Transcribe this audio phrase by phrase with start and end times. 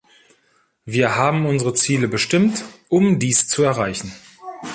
[0.83, 4.11] Wir haben unsere Ziele bestimmt, um dies zu erreichen.